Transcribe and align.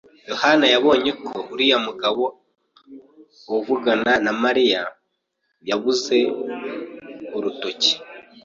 yohani 0.29 0.65
yabonye 0.73 1.11
ko 1.25 1.29
uriya 1.53 1.77
mugabo 1.87 2.23
uvugana 3.55 4.13
na 4.25 4.31
Mariya 4.43 4.81
yabuze 5.69 6.17
urutoki. 7.37 7.93